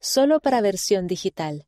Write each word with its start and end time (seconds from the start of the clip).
solo 0.00 0.40
para 0.40 0.60
versión 0.60 1.06
digital. 1.06 1.66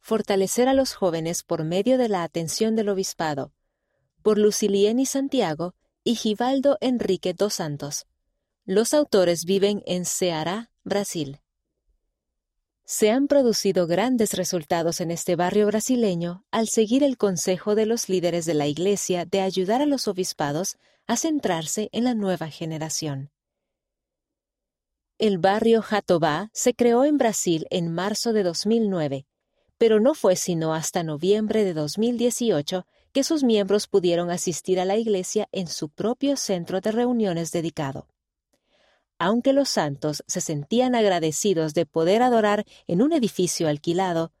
Fortalecer 0.00 0.68
a 0.68 0.74
los 0.74 0.94
jóvenes 0.94 1.42
por 1.42 1.64
medio 1.64 1.98
de 1.98 2.08
la 2.08 2.22
atención 2.22 2.74
del 2.74 2.88
obispado, 2.88 3.52
por 4.22 4.38
Lucilieni 4.38 5.06
Santiago 5.06 5.74
y 6.04 6.16
Givaldo 6.16 6.78
Enrique 6.80 7.34
dos 7.34 7.54
Santos. 7.54 8.06
Los 8.64 8.94
autores 8.94 9.44
viven 9.44 9.82
en 9.86 10.04
Ceará, 10.04 10.70
Brasil. 10.84 11.40
Se 12.84 13.10
han 13.10 13.28
producido 13.28 13.86
grandes 13.86 14.34
resultados 14.34 15.00
en 15.00 15.10
este 15.10 15.36
barrio 15.36 15.66
brasileño 15.66 16.44
al 16.50 16.68
seguir 16.68 17.04
el 17.04 17.16
consejo 17.16 17.74
de 17.74 17.86
los 17.86 18.08
líderes 18.08 18.44
de 18.44 18.54
la 18.54 18.66
Iglesia 18.66 19.24
de 19.24 19.40
ayudar 19.40 19.82
a 19.82 19.86
los 19.86 20.08
obispados 20.08 20.76
a 21.06 21.16
centrarse 21.16 21.88
en 21.92 22.04
la 22.04 22.14
nueva 22.14 22.48
generación. 22.48 23.30
El 25.22 25.38
barrio 25.38 25.82
Jatobá 25.82 26.50
se 26.52 26.74
creó 26.74 27.04
en 27.04 27.16
Brasil 27.16 27.68
en 27.70 27.94
marzo 27.94 28.32
de 28.32 28.42
2009, 28.42 29.24
pero 29.78 30.00
no 30.00 30.14
fue 30.14 30.34
sino 30.34 30.74
hasta 30.74 31.04
noviembre 31.04 31.62
de 31.62 31.74
2018 31.74 32.86
que 33.12 33.22
sus 33.22 33.44
miembros 33.44 33.86
pudieron 33.86 34.30
asistir 34.32 34.80
a 34.80 34.84
la 34.84 34.96
iglesia 34.96 35.48
en 35.52 35.68
su 35.68 35.90
propio 35.90 36.36
centro 36.36 36.80
de 36.80 36.90
reuniones 36.90 37.52
dedicado. 37.52 38.08
Aunque 39.16 39.52
los 39.52 39.68
santos 39.68 40.24
se 40.26 40.40
sentían 40.40 40.96
agradecidos 40.96 41.72
de 41.72 41.86
poder 41.86 42.20
adorar 42.20 42.64
en 42.88 43.00
un 43.00 43.12
edificio 43.12 43.68
alquilado, 43.68 44.32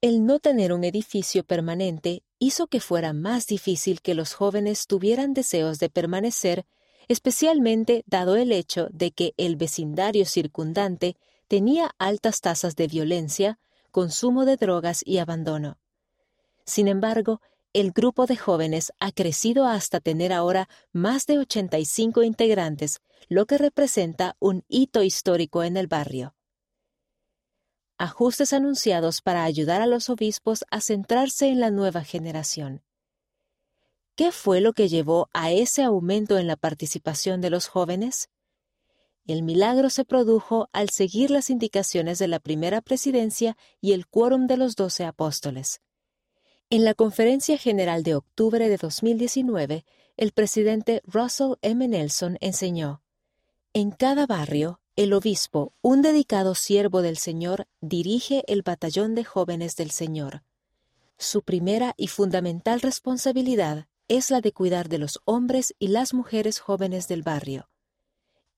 el 0.00 0.24
no 0.24 0.38
tener 0.38 0.72
un 0.72 0.84
edificio 0.84 1.44
permanente 1.44 2.22
hizo 2.38 2.66
que 2.66 2.80
fuera 2.80 3.12
más 3.12 3.46
difícil 3.46 4.00
que 4.00 4.14
los 4.14 4.32
jóvenes 4.32 4.86
tuvieran 4.86 5.34
deseos 5.34 5.78
de 5.80 5.90
permanecer, 5.90 6.64
especialmente 7.08 8.04
dado 8.06 8.36
el 8.36 8.52
hecho 8.52 8.88
de 8.90 9.12
que 9.12 9.34
el 9.36 9.56
vecindario 9.56 10.24
circundante 10.24 11.16
tenía 11.48 11.94
altas 11.98 12.40
tasas 12.40 12.76
de 12.76 12.86
violencia, 12.86 13.58
consumo 13.90 14.44
de 14.44 14.56
drogas 14.56 15.02
y 15.04 15.18
abandono. 15.18 15.78
Sin 16.64 16.88
embargo, 16.88 17.40
el 17.72 17.90
grupo 17.90 18.26
de 18.26 18.36
jóvenes 18.36 18.92
ha 19.00 19.10
crecido 19.10 19.66
hasta 19.66 20.00
tener 20.00 20.32
ahora 20.32 20.68
más 20.92 21.26
de 21.26 21.38
85 21.38 22.22
integrantes, 22.22 23.02
lo 23.28 23.46
que 23.46 23.58
representa 23.58 24.36
un 24.38 24.64
hito 24.68 25.02
histórico 25.02 25.64
en 25.64 25.76
el 25.76 25.88
barrio. 25.88 26.34
Ajustes 27.98 28.52
anunciados 28.52 29.22
para 29.22 29.44
ayudar 29.44 29.80
a 29.80 29.86
los 29.86 30.08
obispos 30.08 30.64
a 30.70 30.80
centrarse 30.80 31.48
en 31.48 31.60
la 31.60 31.70
nueva 31.70 32.04
generación. 32.04 32.82
¿Qué 34.16 34.30
fue 34.30 34.60
lo 34.60 34.74
que 34.74 34.88
llevó 34.88 35.28
a 35.32 35.50
ese 35.50 35.82
aumento 35.82 36.38
en 36.38 36.46
la 36.46 36.54
participación 36.54 37.40
de 37.40 37.50
los 37.50 37.66
jóvenes? 37.66 38.28
El 39.26 39.42
milagro 39.42 39.90
se 39.90 40.04
produjo 40.04 40.68
al 40.72 40.90
seguir 40.90 41.32
las 41.32 41.50
indicaciones 41.50 42.20
de 42.20 42.28
la 42.28 42.38
primera 42.38 42.80
presidencia 42.80 43.56
y 43.80 43.90
el 43.92 44.06
quórum 44.06 44.46
de 44.46 44.56
los 44.56 44.76
doce 44.76 45.04
apóstoles. 45.04 45.80
En 46.70 46.84
la 46.84 46.94
Conferencia 46.94 47.58
General 47.58 48.04
de 48.04 48.14
octubre 48.14 48.68
de 48.68 48.76
2019, 48.76 49.84
el 50.16 50.30
presidente 50.30 51.02
Russell 51.04 51.54
M. 51.62 51.88
Nelson 51.88 52.38
enseñó, 52.40 53.02
En 53.72 53.90
cada 53.90 54.26
barrio, 54.26 54.80
el 54.94 55.12
obispo, 55.12 55.72
un 55.82 56.02
dedicado 56.02 56.54
siervo 56.54 57.02
del 57.02 57.18
Señor, 57.18 57.66
dirige 57.80 58.44
el 58.46 58.62
batallón 58.62 59.16
de 59.16 59.24
jóvenes 59.24 59.74
del 59.74 59.90
Señor. 59.90 60.44
Su 61.18 61.42
primera 61.42 61.94
y 61.96 62.06
fundamental 62.06 62.80
responsabilidad 62.80 63.88
es 64.08 64.30
la 64.30 64.40
de 64.40 64.52
cuidar 64.52 64.88
de 64.88 64.98
los 64.98 65.20
hombres 65.24 65.74
y 65.78 65.88
las 65.88 66.14
mujeres 66.14 66.58
jóvenes 66.58 67.08
del 67.08 67.22
barrio. 67.22 67.68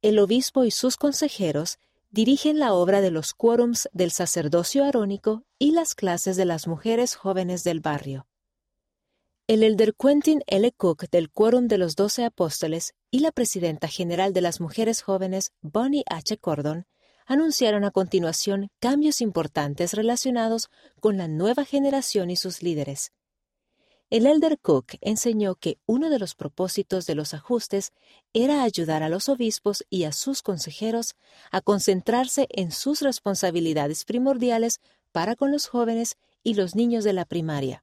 El 0.03 0.19
obispo 0.19 0.65
y 0.65 0.71
sus 0.71 0.97
consejeros 0.97 1.79
dirigen 2.11 2.59
la 2.59 2.73
obra 2.73 3.01
de 3.01 3.11
los 3.11 3.35
quórums 3.35 3.89
del 3.93 4.11
sacerdocio 4.11 4.85
arónico 4.85 5.45
y 5.59 5.73
las 5.73 5.95
clases 5.95 6.37
de 6.37 6.45
las 6.45 6.67
mujeres 6.67 7.15
jóvenes 7.15 7.65
del 7.65 7.81
barrio. 7.81 8.27
El 9.47 9.63
elder 9.63 9.95
Quentin 9.95 10.43
L. 10.47 10.73
Cook 10.73 11.09
del 11.11 11.31
Quórum 11.31 11.69
de 11.69 11.79
los 11.79 11.95
Doce 11.95 12.25
Apóstoles 12.25 12.95
y 13.11 13.21
la 13.21 13.31
presidenta 13.31 13.87
general 13.87 14.33
de 14.33 14.41
las 14.41 14.61
mujeres 14.61 15.03
jóvenes, 15.03 15.53
Bonnie 15.61 16.05
H. 16.11 16.37
Cordon, 16.39 16.87
anunciaron 17.27 17.85
a 17.85 17.91
continuación 17.91 18.69
cambios 18.81 19.21
importantes 19.21 19.95
relacionados 19.95 20.69
con 21.01 21.17
la 21.17 21.29
nueva 21.29 21.65
generación 21.65 22.31
y 22.31 22.37
sus 22.37 22.63
líderes. 22.63 23.13
El 24.09 24.27
elder 24.27 24.61
Cook 24.61 24.93
enseñó 25.01 25.57
que 25.57 25.81
uno 25.85 26.11
de 26.11 26.21
los 26.21 26.37
propósitos 26.37 27.07
de 27.07 27.17
los 27.17 27.35
ajustes 27.35 27.93
era 28.33 28.63
ayudar 28.63 29.03
a 29.03 29.09
los 29.09 29.29
obispos 29.29 29.85
y 29.91 30.05
a 30.05 30.13
sus 30.13 30.43
consejeros 30.43 31.17
a 31.51 31.61
concentrarse 31.61 32.47
en 32.51 32.71
sus 32.71 33.03
responsabilidades 33.03 34.05
primordiales 34.05 34.81
para 35.11 35.35
con 35.35 35.51
los 35.51 35.67
jóvenes 35.67 36.19
y 36.45 36.55
los 36.55 36.77
niños 36.77 37.03
de 37.03 37.15
la 37.15 37.25
primaria. 37.25 37.83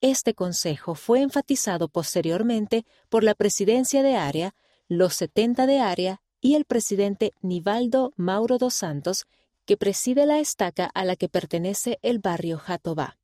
Este 0.00 0.32
consejo 0.32 0.94
fue 0.94 1.20
enfatizado 1.20 1.88
posteriormente 1.88 2.86
por 3.10 3.24
la 3.24 3.34
presidencia 3.34 4.02
de 4.02 4.16
área, 4.16 4.54
los 4.88 5.14
70 5.14 5.66
de 5.66 5.80
área 5.80 6.22
y 6.40 6.54
el 6.54 6.64
presidente 6.64 7.34
Nivaldo 7.42 8.14
Mauro 8.16 8.56
dos 8.56 8.72
Santos, 8.72 9.26
que 9.66 9.76
preside 9.76 10.24
la 10.24 10.38
estaca 10.38 10.86
a 10.86 11.04
la 11.04 11.16
que 11.16 11.28
pertenece 11.28 11.98
el 12.02 12.18
barrio 12.18 12.58
Jatobá. 12.58 13.18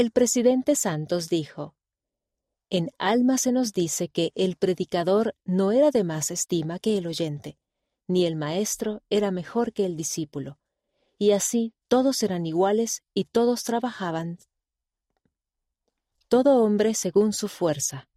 El 0.00 0.12
presidente 0.12 0.76
Santos 0.76 1.28
dijo, 1.28 1.74
En 2.70 2.90
alma 2.96 3.36
se 3.36 3.52
nos 3.52 3.74
dice 3.74 4.08
que 4.08 4.32
el 4.34 4.56
predicador 4.56 5.36
no 5.44 5.72
era 5.72 5.90
de 5.90 6.04
más 6.04 6.30
estima 6.30 6.78
que 6.78 6.96
el 6.96 7.06
oyente, 7.06 7.58
ni 8.06 8.24
el 8.24 8.34
maestro 8.34 9.02
era 9.10 9.30
mejor 9.30 9.74
que 9.74 9.84
el 9.84 9.98
discípulo, 9.98 10.58
y 11.18 11.32
así 11.32 11.74
todos 11.86 12.22
eran 12.22 12.46
iguales 12.46 13.02
y 13.12 13.24
todos 13.24 13.62
trabajaban, 13.62 14.38
todo 16.28 16.64
hombre 16.64 16.94
según 16.94 17.34
su 17.34 17.48
fuerza. 17.48 18.08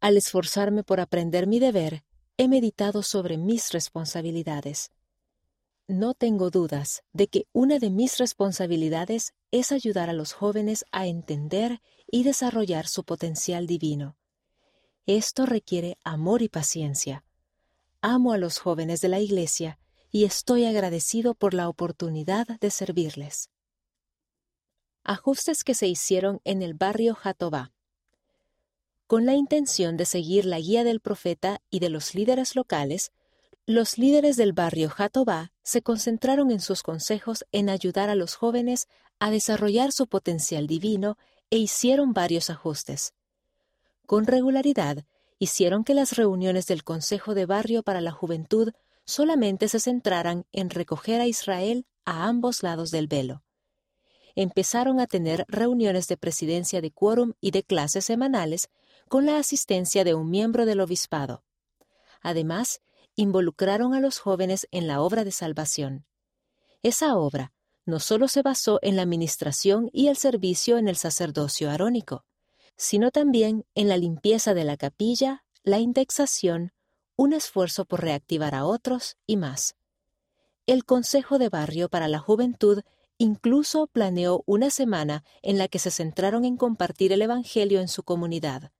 Al 0.00 0.16
esforzarme 0.16 0.82
por 0.82 0.98
aprender 0.98 1.46
mi 1.46 1.60
deber, 1.60 2.02
he 2.38 2.48
meditado 2.48 3.04
sobre 3.04 3.38
mis 3.38 3.70
responsabilidades. 3.70 4.90
No 5.86 6.14
tengo 6.14 6.50
dudas 6.50 7.04
de 7.12 7.28
que 7.28 7.46
una 7.52 7.78
de 7.78 7.90
mis 7.90 8.18
responsabilidades 8.18 9.32
es 9.58 9.72
ayudar 9.72 10.10
a 10.10 10.12
los 10.12 10.32
jóvenes 10.32 10.84
a 10.92 11.06
entender 11.06 11.80
y 12.10 12.24
desarrollar 12.24 12.86
su 12.86 13.04
potencial 13.04 13.66
divino. 13.66 14.16
Esto 15.06 15.46
requiere 15.46 15.98
amor 16.04 16.42
y 16.42 16.48
paciencia. 16.48 17.24
Amo 18.02 18.32
a 18.32 18.38
los 18.38 18.58
jóvenes 18.58 19.00
de 19.00 19.08
la 19.08 19.20
Iglesia 19.20 19.78
y 20.10 20.24
estoy 20.24 20.66
agradecido 20.66 21.34
por 21.34 21.54
la 21.54 21.68
oportunidad 21.68 22.46
de 22.60 22.70
servirles. 22.70 23.50
Ajustes 25.02 25.64
que 25.64 25.74
se 25.74 25.86
hicieron 25.86 26.40
en 26.44 26.62
el 26.62 26.74
barrio 26.74 27.14
Jatobá. 27.14 27.72
Con 29.06 29.24
la 29.24 29.34
intención 29.34 29.96
de 29.96 30.04
seguir 30.04 30.44
la 30.44 30.58
guía 30.58 30.84
del 30.84 31.00
profeta 31.00 31.62
y 31.70 31.78
de 31.78 31.90
los 31.90 32.14
líderes 32.14 32.56
locales, 32.56 33.12
los 33.64 33.98
líderes 33.98 34.36
del 34.36 34.52
barrio 34.52 34.90
Jatobá 34.90 35.52
se 35.62 35.82
concentraron 35.82 36.50
en 36.50 36.60
sus 36.60 36.82
consejos 36.82 37.44
en 37.52 37.68
ayudar 37.68 38.10
a 38.10 38.14
los 38.14 38.34
jóvenes 38.34 38.86
a 39.18 39.30
desarrollar 39.30 39.92
su 39.92 40.06
potencial 40.06 40.66
divino 40.66 41.16
e 41.50 41.58
hicieron 41.58 42.12
varios 42.12 42.50
ajustes. 42.50 43.14
Con 44.06 44.26
regularidad, 44.26 45.04
hicieron 45.38 45.84
que 45.84 45.94
las 45.94 46.16
reuniones 46.16 46.66
del 46.66 46.84
Consejo 46.84 47.34
de 47.34 47.46
Barrio 47.46 47.82
para 47.82 48.00
la 48.00 48.12
Juventud 48.12 48.72
solamente 49.04 49.68
se 49.68 49.80
centraran 49.80 50.46
en 50.52 50.70
recoger 50.70 51.20
a 51.20 51.26
Israel 51.26 51.86
a 52.04 52.26
ambos 52.26 52.62
lados 52.62 52.90
del 52.90 53.06
velo. 53.06 53.42
Empezaron 54.34 55.00
a 55.00 55.06
tener 55.06 55.44
reuniones 55.48 56.08
de 56.08 56.16
presidencia 56.16 56.80
de 56.80 56.90
quórum 56.90 57.32
y 57.40 57.52
de 57.52 57.62
clases 57.62 58.04
semanales 58.04 58.68
con 59.08 59.24
la 59.24 59.38
asistencia 59.38 60.04
de 60.04 60.14
un 60.14 60.30
miembro 60.30 60.66
del 60.66 60.80
obispado. 60.80 61.42
Además, 62.20 62.80
involucraron 63.14 63.94
a 63.94 64.00
los 64.00 64.18
jóvenes 64.18 64.68
en 64.72 64.86
la 64.86 65.00
obra 65.00 65.24
de 65.24 65.30
salvación. 65.30 66.04
Esa 66.82 67.16
obra 67.16 67.52
no 67.86 68.00
solo 68.00 68.28
se 68.28 68.42
basó 68.42 68.78
en 68.82 68.96
la 68.96 69.02
administración 69.02 69.88
y 69.92 70.08
el 70.08 70.16
servicio 70.16 70.76
en 70.76 70.88
el 70.88 70.96
sacerdocio 70.96 71.70
arónico, 71.70 72.24
sino 72.76 73.10
también 73.10 73.64
en 73.74 73.88
la 73.88 73.96
limpieza 73.96 74.52
de 74.52 74.64
la 74.64 74.76
capilla, 74.76 75.44
la 75.62 75.78
indexación, 75.78 76.72
un 77.16 77.32
esfuerzo 77.32 77.84
por 77.84 78.02
reactivar 78.02 78.54
a 78.54 78.66
otros 78.66 79.16
y 79.26 79.36
más. 79.36 79.76
El 80.66 80.84
Consejo 80.84 81.38
de 81.38 81.48
Barrio 81.48 81.88
para 81.88 82.08
la 82.08 82.18
Juventud 82.18 82.82
incluso 83.18 83.86
planeó 83.86 84.42
una 84.46 84.70
semana 84.70 85.24
en 85.40 85.56
la 85.56 85.68
que 85.68 85.78
se 85.78 85.90
centraron 85.90 86.44
en 86.44 86.56
compartir 86.56 87.12
el 87.12 87.22
Evangelio 87.22 87.80
en 87.80 87.88
su 87.88 88.02
comunidad. 88.02 88.72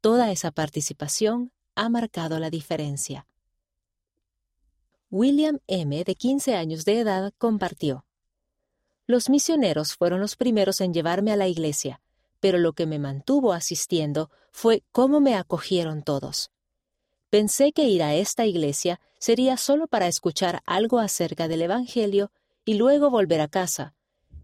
Toda 0.00 0.32
esa 0.32 0.50
participación 0.50 1.52
ha 1.76 1.88
marcado 1.88 2.38
la 2.38 2.50
diferencia. 2.50 3.26
William 5.10 5.60
M., 5.68 6.02
de 6.02 6.14
15 6.16 6.56
años 6.56 6.84
de 6.84 6.98
edad, 6.98 7.32
compartió. 7.38 8.04
Los 9.06 9.28
misioneros 9.28 9.94
fueron 9.94 10.20
los 10.20 10.36
primeros 10.36 10.80
en 10.80 10.94
llevarme 10.94 11.32
a 11.32 11.36
la 11.36 11.46
iglesia, 11.46 12.00
pero 12.40 12.58
lo 12.58 12.72
que 12.72 12.86
me 12.86 12.98
mantuvo 12.98 13.52
asistiendo 13.52 14.30
fue 14.50 14.82
cómo 14.92 15.20
me 15.20 15.34
acogieron 15.34 16.02
todos. 16.02 16.50
Pensé 17.28 17.72
que 17.72 17.84
ir 17.84 18.02
a 18.02 18.14
esta 18.14 18.46
iglesia 18.46 19.00
sería 19.18 19.56
solo 19.56 19.88
para 19.88 20.06
escuchar 20.06 20.62
algo 20.66 20.98
acerca 21.00 21.48
del 21.48 21.62
Evangelio 21.62 22.30
y 22.64 22.74
luego 22.74 23.10
volver 23.10 23.40
a 23.40 23.48
casa, 23.48 23.94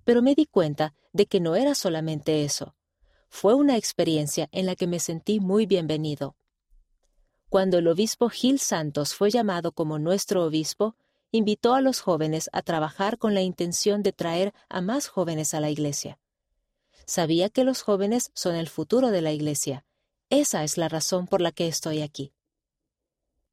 pero 0.05 0.23
me 0.23 0.35
di 0.35 0.47
cuenta 0.47 0.95
de 1.13 1.27
que 1.27 1.41
no 1.41 1.57
era 1.57 1.75
solamente 1.75 2.45
eso. 2.45 2.75
Fue 3.29 3.55
una 3.55 3.77
experiencia 3.77 4.49
en 4.53 4.67
la 4.67 4.77
que 4.77 4.87
me 4.87 4.99
sentí 4.99 5.41
muy 5.41 5.67
bienvenido. 5.67 6.37
Cuando 7.49 7.79
el 7.79 7.89
obispo 7.89 8.29
Gil 8.29 8.59
Santos 8.59 9.15
fue 9.15 9.31
llamado 9.31 9.73
como 9.73 9.99
nuestro 9.99 10.45
obispo, 10.45 10.97
invitó 11.33 11.75
a 11.75 11.81
los 11.81 12.01
jóvenes 12.01 12.51
a 12.53 12.63
trabajar 12.63 13.19
con 13.19 13.35
la 13.35 13.43
intención 13.43 14.03
de 14.03 14.13
traer 14.13 14.53
a 14.69 14.81
más 14.81 15.09
jóvenes 15.09 15.55
a 15.55 15.61
la 15.61 15.71
iglesia. 15.71 16.19
Sabía 17.07 17.49
que 17.51 17.65
los 17.65 17.83
jóvenes 17.83 18.31
son 18.35 18.55
el 18.55 18.69
futuro 18.69 19.11
de 19.11 19.23
la 19.23 19.33
iglesia. 19.33 19.85
Esa 20.29 20.65
es 20.65 20.77
la 20.77 20.89
razón 20.89 21.27
por 21.27 21.41
la 21.41 21.53
que 21.53 21.67
estoy 21.69 22.03
aquí. 22.03 22.33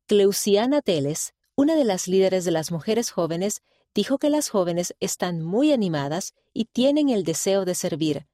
Cleusiana 0.05 0.81
Teles, 0.81 1.33
una 1.55 1.75
de 1.75 1.83
las 1.83 2.07
líderes 2.07 2.45
de 2.45 2.51
las 2.51 2.71
mujeres 2.71 3.09
jóvenes, 3.11 3.61
dijo 3.93 4.19
que 4.19 4.29
las 4.29 4.49
jóvenes 4.49 4.95
están 4.99 5.41
muy 5.41 5.73
animadas 5.73 6.33
y 6.53 6.65
tienen 6.65 7.09
el 7.09 7.23
deseo 7.23 7.65
de 7.65 7.73
servir. 7.73 8.27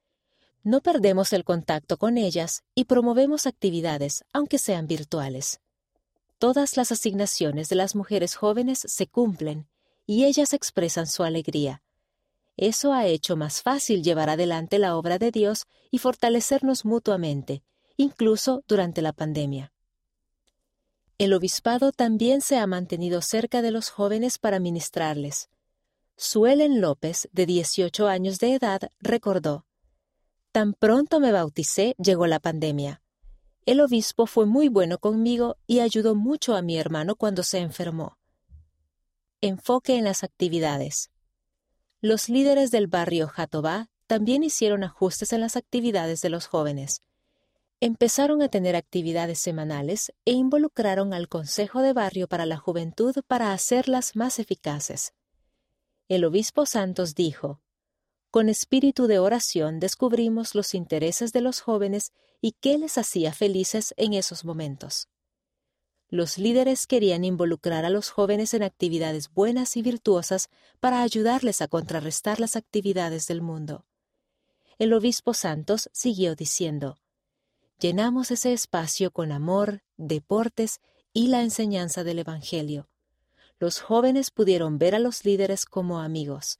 No 0.61 0.81
perdemos 0.81 1.33
el 1.33 1.43
contacto 1.43 1.97
con 1.97 2.17
ellas 2.17 2.63
y 2.75 2.85
promovemos 2.85 3.47
actividades, 3.47 4.23
aunque 4.33 4.57
sean 4.57 4.87
virtuales. 4.87 5.61
Todas 6.43 6.75
las 6.75 6.91
asignaciones 6.91 7.69
de 7.69 7.77
las 7.77 7.95
mujeres 7.95 8.35
jóvenes 8.35 8.79
se 8.85 9.07
cumplen 9.07 9.65
y 10.05 10.25
ellas 10.25 10.51
expresan 10.51 11.07
su 11.07 11.23
alegría. 11.23 11.81
Eso 12.57 12.91
ha 12.91 13.05
hecho 13.07 13.37
más 13.37 13.61
fácil 13.61 14.03
llevar 14.03 14.29
adelante 14.29 14.77
la 14.77 14.97
obra 14.97 15.17
de 15.19 15.31
Dios 15.31 15.67
y 15.89 15.99
fortalecernos 15.99 16.83
mutuamente, 16.83 17.63
incluso 17.95 18.61
durante 18.67 19.01
la 19.01 19.13
pandemia. 19.13 19.71
El 21.17 21.31
obispado 21.33 21.93
también 21.93 22.41
se 22.41 22.57
ha 22.57 22.67
mantenido 22.67 23.21
cerca 23.21 23.61
de 23.61 23.71
los 23.71 23.89
jóvenes 23.89 24.37
para 24.37 24.59
ministrarles. 24.59 25.49
Suelen 26.17 26.81
López, 26.81 27.29
de 27.31 27.45
18 27.45 28.09
años 28.09 28.39
de 28.39 28.55
edad, 28.55 28.91
recordó, 28.99 29.65
Tan 30.51 30.73
pronto 30.73 31.21
me 31.21 31.31
bauticé, 31.31 31.95
llegó 31.99 32.27
la 32.27 32.41
pandemia. 32.41 33.01
El 33.65 33.81
obispo 33.81 34.25
fue 34.25 34.45
muy 34.45 34.67
bueno 34.67 34.97
conmigo 34.97 35.57
y 35.67 35.79
ayudó 35.79 36.15
mucho 36.15 36.55
a 36.55 36.61
mi 36.61 36.77
hermano 36.77 37.15
cuando 37.15 37.43
se 37.43 37.59
enfermó. 37.59 38.17
Enfoque 39.41 39.97
en 39.97 40.03
las 40.03 40.23
actividades. 40.23 41.11
Los 42.01 42.29
líderes 42.29 42.71
del 42.71 42.87
barrio 42.87 43.27
Jatobá 43.27 43.89
también 44.07 44.43
hicieron 44.43 44.83
ajustes 44.83 45.33
en 45.33 45.41
las 45.41 45.55
actividades 45.55 46.21
de 46.21 46.29
los 46.29 46.47
jóvenes 46.47 47.01
empezaron 47.85 48.41
a 48.41 48.47
tener 48.47 48.77
actividades 48.77 49.39
semanales 49.39 50.13
e 50.23 50.31
involucraron 50.31 51.13
al 51.13 51.27
Consejo 51.27 51.81
de 51.81 51.91
Barrio 51.91 52.29
para 52.29 52.45
la 52.45 52.55
Juventud 52.55 53.13
para 53.27 53.51
hacerlas 53.51 54.15
más 54.15 54.39
eficaces. 54.39 55.13
El 56.07 56.23
obispo 56.23 56.65
Santos 56.65 57.13
dijo, 57.13 57.59
Con 58.33 58.49
espíritu 58.49 59.05
de 59.05 59.19
oración 59.19 59.79
descubrimos 59.79 60.55
los 60.55 60.73
intereses 60.73 61.33
de 61.33 61.41
los 61.41 61.61
jóvenes 61.61 62.13
y 62.41 62.53
qué 62.53 62.79
les 62.79 62.97
hacía 62.97 63.31
felices 63.31 63.93
en 63.95 64.15
esos 64.15 64.43
momentos. 64.43 65.07
Los 66.09 66.39
líderes 66.39 66.87
querían 66.87 67.25
involucrar 67.25 67.85
a 67.85 67.91
los 67.91 68.09
jóvenes 68.09 68.55
en 68.55 68.63
actividades 68.63 69.31
buenas 69.31 69.77
y 69.77 69.83
virtuosas 69.83 70.49
para 70.79 71.03
ayudarles 71.03 71.61
a 71.61 71.67
contrarrestar 71.67 72.39
las 72.39 72.55
actividades 72.55 73.27
del 73.27 73.43
mundo. 73.43 73.85
El 74.79 74.93
obispo 74.93 75.35
Santos 75.35 75.91
siguió 75.93 76.35
diciendo, 76.35 76.97
llenamos 77.77 78.31
ese 78.31 78.51
espacio 78.51 79.11
con 79.11 79.31
amor, 79.31 79.83
deportes 79.97 80.81
y 81.13 81.27
la 81.27 81.43
enseñanza 81.43 82.03
del 82.03 82.17
Evangelio. 82.17 82.89
Los 83.59 83.79
jóvenes 83.79 84.31
pudieron 84.31 84.79
ver 84.79 84.95
a 84.95 84.99
los 84.99 85.23
líderes 85.23 85.65
como 85.65 85.99
amigos. 85.99 86.59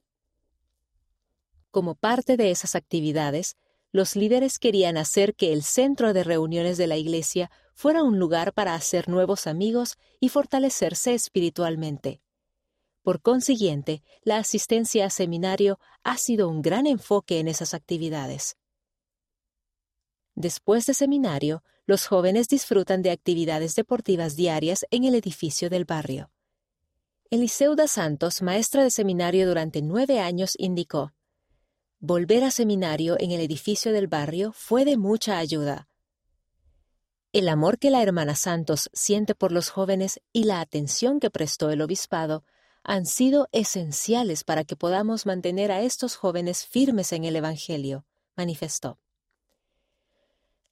Como 1.74 1.96
parte 1.96 2.38
de 2.38 2.52
esas 2.52 2.76
actividades, 2.76 3.58
los 3.92 4.16
líderes 4.16 4.60
querían 4.60 4.96
hacer 4.96 5.34
que 5.34 5.52
el 5.54 5.64
centro 5.64 6.14
de 6.14 6.24
reuniones 6.24 6.78
de 6.78 6.86
la 6.86 6.98
Iglesia 6.98 7.50
fuera 7.74 8.04
un 8.04 8.20
lugar 8.20 8.54
para 8.54 8.76
hacer 8.76 9.10
nuevos 9.10 9.48
amigos 9.48 9.98
y 10.20 10.30
fortalecerse 10.30 11.16
espiritualmente. 11.16 12.22
Por 13.02 13.24
consiguiente, 13.24 14.04
la 14.22 14.38
asistencia 14.38 15.08
a 15.08 15.10
seminario 15.10 15.80
ha 16.04 16.18
sido 16.18 16.48
un 16.48 16.62
gran 16.62 16.86
enfoque 16.86 17.40
en 17.40 17.48
esas 17.48 17.74
actividades. 17.74 18.56
Después 20.36 20.86
de 20.86 20.94
seminario, 20.94 21.64
los 21.88 22.06
jóvenes 22.06 22.50
disfrutan 22.50 23.02
de 23.02 23.10
actividades 23.10 23.74
deportivas 23.74 24.36
diarias 24.36 24.86
en 24.92 25.06
el 25.06 25.16
edificio 25.16 25.72
del 25.72 25.86
barrio. 25.86 26.30
Eliseuda 27.32 27.88
Santos, 27.88 28.44
maestra 28.44 28.84
de 28.84 28.92
seminario 28.92 29.48
durante 29.48 29.82
nueve 29.82 30.20
años, 30.20 30.54
indicó, 30.60 31.14
Volver 32.06 32.44
a 32.44 32.52
seminario 32.52 33.16
en 33.18 33.32
el 33.32 33.40
edificio 33.40 33.94
del 33.94 34.08
barrio 34.08 34.52
fue 34.52 34.84
de 34.84 34.98
mucha 34.98 35.38
ayuda. 35.38 35.88
El 37.32 37.48
amor 37.48 37.80
que 37.80 37.92
la 37.92 38.04
hermana 38.04 38.36
Santos 38.36 38.90
siente 38.92 39.36
por 39.36 39.54
los 39.54 39.70
jóvenes 39.70 40.20
y 40.34 40.44
la 40.44 40.60
atención 40.60 41.22
que 41.22 41.30
prestó 41.30 41.70
el 41.70 41.82
obispado 41.82 42.44
han 42.84 43.06
sido 43.06 43.48
esenciales 43.54 44.44
para 44.44 44.66
que 44.66 44.76
podamos 44.76 45.26
mantener 45.26 45.72
a 45.72 45.80
estos 45.80 46.18
jóvenes 46.18 46.66
firmes 46.66 47.14
en 47.14 47.24
el 47.24 47.38
Evangelio, 47.38 48.06
manifestó. 48.36 49.00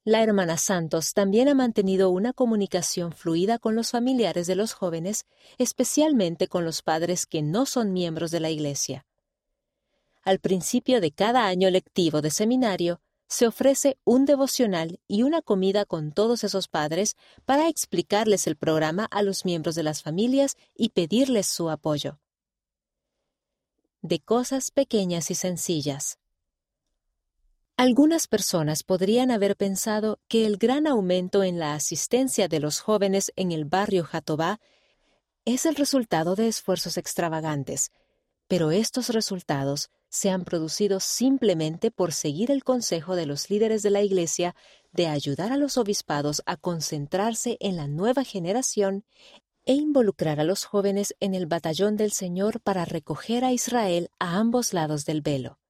La 0.04 0.22
hermana 0.22 0.58
Santos 0.58 1.14
también 1.14 1.48
ha 1.48 1.54
mantenido 1.54 2.10
una 2.10 2.34
comunicación 2.34 3.10
fluida 3.10 3.58
con 3.58 3.74
los 3.74 3.90
familiares 3.90 4.46
de 4.46 4.54
los 4.54 4.74
jóvenes, 4.74 5.24
especialmente 5.56 6.46
con 6.46 6.66
los 6.66 6.82
padres 6.82 7.24
que 7.24 7.40
no 7.40 7.64
son 7.64 7.94
miembros 7.94 8.30
de 8.32 8.40
la 8.40 8.50
Iglesia. 8.50 9.06
Al 10.22 10.38
principio 10.38 11.00
de 11.00 11.10
cada 11.10 11.46
año 11.46 11.68
lectivo 11.68 12.22
de 12.22 12.30
seminario, 12.30 13.00
se 13.26 13.46
ofrece 13.46 13.98
un 14.04 14.24
devocional 14.24 15.00
y 15.08 15.22
una 15.22 15.42
comida 15.42 15.84
con 15.84 16.12
todos 16.12 16.44
esos 16.44 16.68
padres 16.68 17.16
para 17.44 17.68
explicarles 17.68 18.46
el 18.46 18.56
programa 18.56 19.06
a 19.10 19.22
los 19.22 19.44
miembros 19.44 19.74
de 19.74 19.82
las 19.82 20.02
familias 20.02 20.56
y 20.76 20.90
pedirles 20.90 21.46
su 21.46 21.70
apoyo. 21.70 22.20
De 24.02 24.20
cosas 24.20 24.70
pequeñas 24.70 25.30
y 25.30 25.34
sencillas. 25.34 26.18
Algunas 27.76 28.28
personas 28.28 28.82
podrían 28.82 29.30
haber 29.30 29.56
pensado 29.56 30.20
que 30.28 30.44
el 30.44 30.58
gran 30.58 30.86
aumento 30.86 31.42
en 31.42 31.58
la 31.58 31.74
asistencia 31.74 32.48
de 32.48 32.60
los 32.60 32.80
jóvenes 32.80 33.32
en 33.34 33.50
el 33.50 33.64
barrio 33.64 34.04
Jatobá 34.04 34.60
es 35.44 35.66
el 35.66 35.74
resultado 35.74 36.36
de 36.36 36.48
esfuerzos 36.48 36.98
extravagantes, 36.98 37.90
pero 38.46 38.70
estos 38.70 39.08
resultados 39.08 39.90
se 40.12 40.28
han 40.28 40.44
producido 40.44 41.00
simplemente 41.00 41.90
por 41.90 42.12
seguir 42.12 42.50
el 42.50 42.64
consejo 42.64 43.16
de 43.16 43.24
los 43.24 43.48
líderes 43.48 43.82
de 43.82 43.88
la 43.88 44.02
Iglesia 44.02 44.54
de 44.92 45.06
ayudar 45.06 45.52
a 45.52 45.56
los 45.56 45.78
obispados 45.78 46.42
a 46.44 46.58
concentrarse 46.58 47.56
en 47.60 47.76
la 47.76 47.88
nueva 47.88 48.22
generación 48.22 49.04
e 49.64 49.72
involucrar 49.72 50.38
a 50.38 50.44
los 50.44 50.64
jóvenes 50.64 51.14
en 51.20 51.34
el 51.34 51.46
batallón 51.46 51.96
del 51.96 52.12
Señor 52.12 52.60
para 52.60 52.84
recoger 52.84 53.42
a 53.42 53.52
Israel 53.52 54.10
a 54.18 54.36
ambos 54.36 54.74
lados 54.74 55.06
del 55.06 55.22
velo. 55.22 55.61